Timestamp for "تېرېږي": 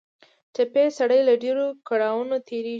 2.47-2.69